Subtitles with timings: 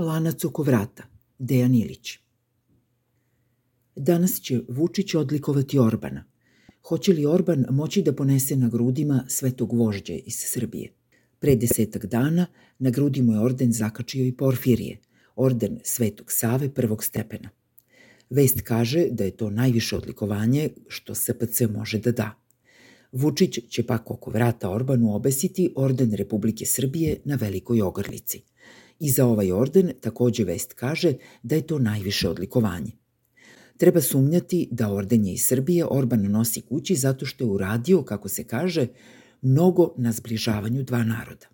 [0.00, 1.02] Lanac oko vrata,
[1.38, 2.18] Dejan Ilić.
[3.96, 6.24] Danas će Vučić odlikovati Orbana.
[6.88, 10.92] Hoće li Orban moći da ponese na grudima svetog vožđe iz Srbije?
[11.38, 12.46] Pre desetak dana
[12.78, 15.00] na grudi mu je orden zakačio i Porfirije,
[15.36, 17.50] orden Svetog Save prvog stepena.
[18.30, 22.40] Vest kaže da je to najviše odlikovanje što SPC može da da.
[23.12, 28.42] Vučić će pak oko vrata Orbanu obesiti orden Republike Srbije na Velikoj ogrlici.
[29.00, 32.92] I za ovaj orden takođe vest kaže da je to najviše odlikovanje.
[33.76, 38.28] Treba sumnjati da orden je iz Srbije Orban nosi kući zato što je uradio, kako
[38.28, 38.86] se kaže,
[39.42, 41.46] mnogo na zbližavanju dva naroda.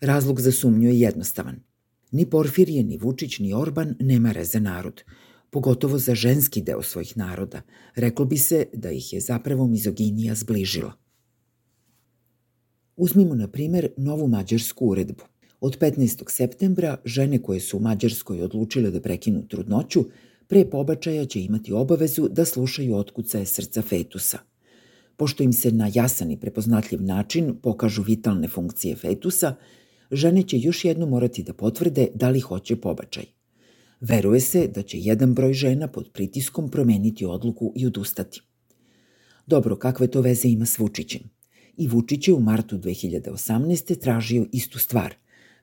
[0.00, 1.60] Razlog za sumnju je jednostavan.
[2.10, 5.02] Ni Porfirije, ni Vučić, ni Orban ne mare za narod,
[5.50, 7.62] pogotovo za ženski deo svojih naroda.
[7.94, 10.92] Reklo bi se da ih je zapravo mizoginija zbližila.
[12.96, 15.24] Uzmimo, na primer, novu mađarsku uredbu.
[15.60, 16.30] Od 15.
[16.30, 20.04] septembra žene koje su u Mađarskoj odlučile da prekinu trudnoću,
[20.46, 24.38] pre pobačaja će imati obavezu da slušaju otkucaje srca fetusa.
[25.16, 29.54] Pošto im se na jasan i prepoznatljiv način pokažu vitalne funkcije fetusa,
[30.10, 33.24] žene će još jedno morati da potvrde da li hoće pobačaj.
[34.00, 38.40] Veruje se da će jedan broj žena pod pritiskom promeniti odluku i odustati.
[39.46, 41.22] Dobro, kakve to veze ima s Vučićem?
[41.76, 44.00] I Vučić je u martu 2018.
[44.00, 45.14] tražio istu stvar,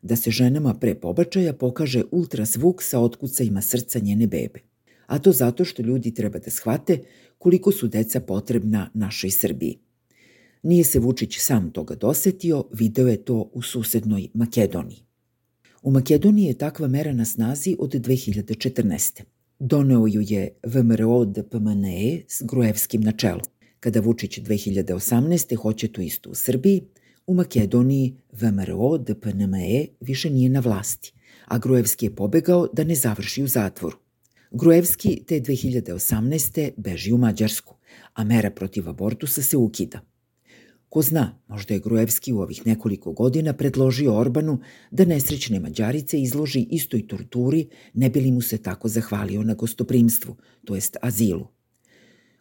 [0.05, 4.59] da se ženama pre pobačaja pokaže ultrasvuk sa otkucajima srca njene bebe.
[5.07, 6.99] A to zato što ljudi treba da shvate
[7.37, 9.79] koliko su deca potrebna našoj Srbiji.
[10.63, 14.99] Nije se Vučić sam toga dosetio, video je to u susednoj Makedoniji.
[15.81, 19.21] U Makedoniji je takva mera na snazi od 2014.
[19.59, 23.41] Doneo ju je VMRO DPMNE s Gruevskim na čelu.
[23.79, 25.55] Kada Vučić 2018.
[25.55, 26.81] hoće tu isto u Srbiji,
[27.27, 31.13] u Makedoniji VMRO DPNME više nije na vlasti,
[31.45, 33.97] a Gruevski je pobegao da ne završi u zatvoru.
[34.51, 36.71] Gruevski te 2018.
[36.77, 37.75] beži u Mađarsku,
[38.13, 40.00] a mera protiv abortusa se ukida–
[40.95, 44.59] Ko zna, možda je Gruevski u ovih nekoliko godina predložio Orbanu
[44.91, 50.35] da nesrećne Mađarice izloži istoj torturi, ne bi li mu se tako zahvalio na gostoprimstvu,
[50.66, 51.47] to jest azilu.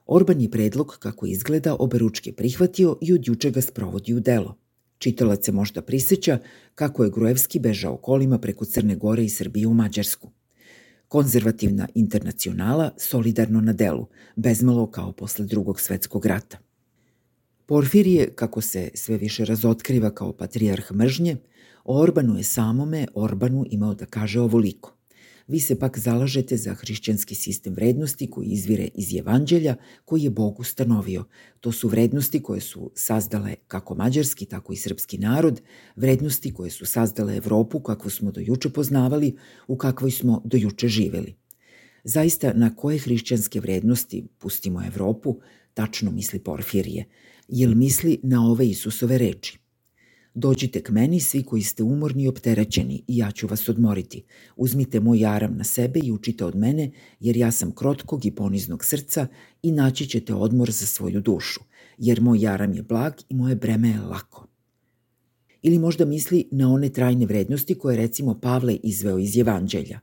[0.07, 4.57] Orban je predlog, kako izgleda, oberučke prihvatio i od juče ga sprovodi u delo.
[5.05, 6.39] Čitalac se možda priseća
[6.75, 10.31] kako je Gruevski bežao kolima preko Crne Gore i Srbije u Mađarsku.
[11.09, 14.07] Konzervativna internacionala solidarno na delu,
[14.37, 16.59] bezmalo kao posle drugog svetskog rata.
[17.67, 21.37] Porfirije, kako se sve više razotkriva kao patrijarh mržnje,
[21.85, 24.94] o Orbanu je samome Orbanu imao da kaže ovoliko.
[25.49, 30.61] Vi se pak zalažete za hrišćanski sistem vrednosti koji izvire iz evanđelja koji je Bog
[30.61, 31.25] ustanovio.
[31.61, 35.61] To su vrednosti koje su sazdale kako mađarski, tako i srpski narod,
[35.97, 39.37] vrednosti koje su sazdale Evropu kakvu smo do juče poznavali,
[39.69, 41.35] u kakvoj smo do juče živeli.
[42.05, 45.41] Zaista na koje hrišćanske vrednosti, pustimo Evropu,
[45.75, 47.05] tačno misli Porfirije–
[47.49, 49.64] jel misli na ove Isusove reči.
[50.35, 54.25] Dođite k meni svi koji ste umorni i opterećeni i ja ću vas odmoriti.
[54.57, 56.91] Uzmite moj jaram na sebe i učite od mene,
[57.21, 59.27] jer ja sam krotkog i poniznog srca
[59.63, 61.61] i naći ćete odmor za svoju dušu,
[61.99, 64.47] jer moj jaram je blag i moje breme je lako.
[65.63, 70.01] Ili možda misli na one trajne vrednosti koje recimo Pavle izveo iz Evanđelja.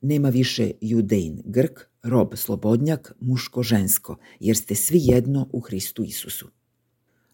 [0.00, 6.59] Nema više judein grk, rob slobodnjak, muško žensko, jer ste svi jedno u Hristu Isusu.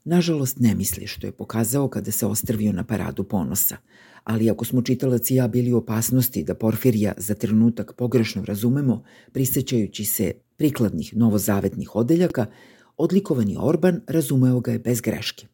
[0.08, 3.76] Nažalost, ne misli što je pokazao kada se ostrvio na paradu ponosa.
[4.24, 9.02] Ali ako smo čitalac i ja bili u opasnosti da Porfirija za trenutak pogrešno razumemo,
[9.32, 12.46] prisećajući se prikladnih novozavetnih odeljaka,
[12.96, 15.46] odlikovani Orban razumeo ga je bez greške.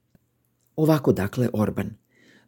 [0.76, 1.90] Ovako dakle Orban–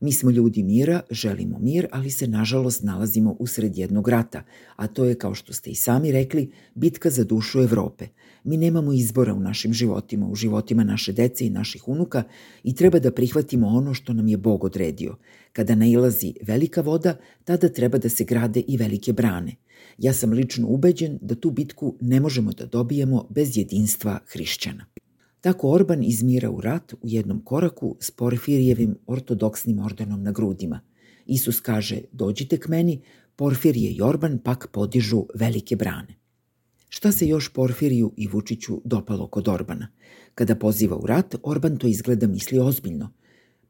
[0.05, 4.43] Mi smo ljudi mira, želimo mir, ali se nažalost nalazimo usred jednog rata,
[4.77, 8.07] a to je, kao što ste i sami rekli, bitka za dušu Evrope.
[8.45, 12.23] Mi nemamo izbora u našim životima, u životima naše dece i naših unuka
[12.65, 15.17] i treba da prihvatimo ono što nam je Bog odredio.
[15.53, 19.57] Kada nailazi velika voda, tada treba da se grade i velike brane.
[19.99, 24.94] Ja sam lično ubeđen da tu bitku ne možemo da dobijemo bez jedinstva hrišćana.
[25.45, 30.81] Tako Orban izmira u rat u jednom koraku s Porfirijevim ortodoksnim ordenom na grudima.
[31.27, 33.01] Isus kaže, dođite k meni,
[33.37, 36.15] Porfirije i Orban pak podižu velike brane.
[36.89, 39.89] Šta se još Porfiriju i Vučiću dopalo kod Orbana?
[40.35, 43.13] Kada poziva u rat, Orban to izgleda misli ozbiljno.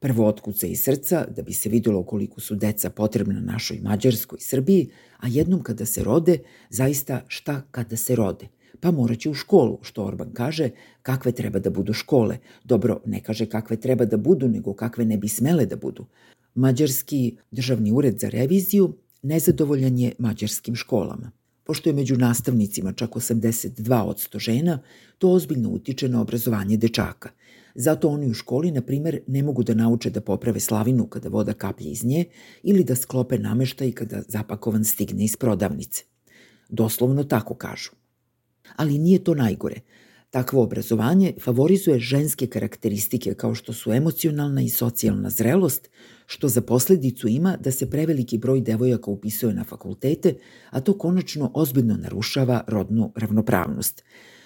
[0.01, 4.91] Prvo otkuca iz srca da bi se videlo koliko su deca potrebna našoj Mađarskoj Srbiji,
[5.19, 6.39] a jednom kada se rode,
[6.71, 8.49] zaista šta kada se rode–
[8.81, 10.71] pa moraće u školu, što Orban kaže,
[11.03, 12.39] kakve treba da budu škole.
[12.65, 16.07] Dobro, ne kaže kakve treba da budu, nego kakve ne bi smele da budu.
[16.55, 21.31] Mađarski državni ured za reviziju nezadovoljan je mađarskim školama.
[21.65, 24.79] Pošto je među nastavnicima čak 82% žena,
[25.19, 27.31] to ozbiljno utiče na obrazovanje dečaka.
[27.75, 31.53] Zato oni u školi, na primer, ne mogu da nauče da poprave slavinu kada voda
[31.53, 32.25] kaplje iz nje
[32.63, 36.05] ili da sklope nameštaj kada zapakovan stigne iz prodavnice.
[36.69, 37.91] Doslovno tako kažu.
[38.77, 39.81] Ali nije to najgore.
[40.35, 45.91] Takvo obrazovanje favorizuje ženske karakteristike kao što su emocionalna i socijalna zrelost,
[46.27, 50.35] što za posledicu ima da se preveliki broj devojaka upisuje na fakultete,
[50.71, 54.05] a to konačno ozbiljno narušava rodnu ravnopravnost.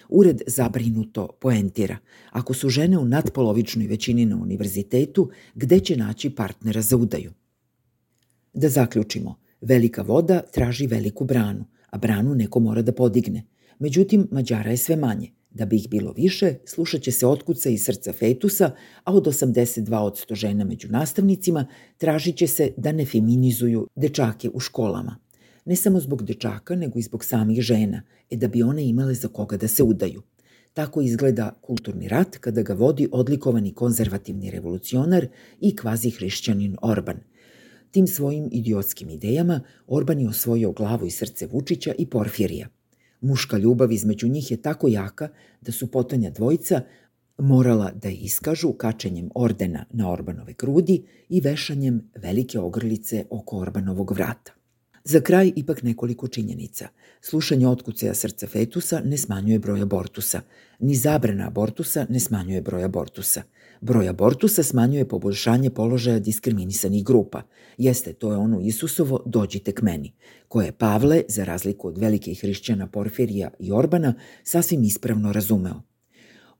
[0.09, 1.97] Ured zabrinuto poentira.
[2.31, 7.33] Ako su žene u nadpolovičnoj većini na univerzitetu, gde će naći partnera za udaju?
[8.53, 9.39] Da zaključimo.
[9.61, 13.47] Velika voda traži veliku branu, a branu neko mora da podigne.
[13.79, 15.31] Međutim, Mađara je sve manje.
[15.51, 18.71] Da bi ih bilo više, slušat će se otkuca iz srca fetusa,
[19.05, 21.67] a od 82% žena među nastavnicima
[21.97, 25.17] tražit će se da ne feminizuju dečake u školama.
[25.65, 29.29] Ne samo zbog dečaka, nego i zbog samih žena, e da bi one imale za
[29.29, 30.23] koga da se udaju.
[30.75, 35.27] Tako izgleda kulturni rat kada ga vodi odlikovani konzervativni revolucionar
[35.61, 37.21] i kvazi hrišćanin Orban.
[37.91, 42.69] Tim svojim idiotskim idejama Orban je osvojio glavu i srce Vučića i Porfirija–
[43.21, 45.29] Muška ljubav između njih je tako jaka
[45.61, 46.81] da su potonja dvojica
[47.39, 54.58] morala da iskažu kačenjem ordena na Orbanove grudi i vešanjem velike ogrlice oko Orbanovog vrata.
[55.05, 56.89] Za kraj ipak nekoliko činjenica.
[57.21, 60.41] Slušanje otkucaja srca fetusa ne smanjuje broj abortusa,
[60.79, 63.43] ni zabrana abortusa ne smanjuje broj abortusa.
[63.81, 67.43] Broj abortusa smanjuje poboljšanje položaja diskriminisanih grupa.
[67.79, 70.13] Jeste, to je ono Isusovo dođite k meni,
[70.49, 74.15] koje je Pavle, za razliku od velikih hrišćana Porfirija i Orbana,
[74.45, 75.83] sasvim ispravno razumeo.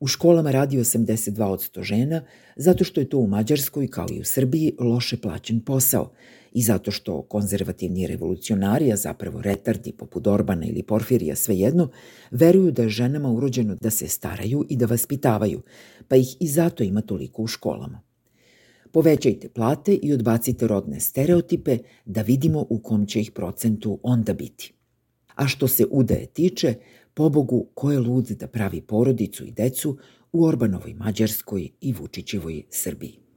[0.01, 2.23] U školama radi 82% žena,
[2.57, 6.13] zato što je to u Mađarskoj, kao i u Srbiji, loše plaćen posao
[6.53, 11.89] i zato što konzervativni revolucionari, a zapravo retardi poput Orbana ili Porfirija svejedno,
[12.31, 15.63] veruju da je ženama urođeno da se staraju i da vaspitavaju,
[16.09, 18.01] pa ih i zato ima toliko u školama.
[18.93, 24.73] Povećajte plate i odbacite rodne stereotipe da vidimo u kom će ih procentu onda biti.
[25.35, 26.75] A što se udaje tiče,
[27.15, 29.99] pobogu ko je lud da pravi porodicu i decu
[30.33, 33.28] u Orbanovoj Mađarskoj i Vučićevoj Srbiji.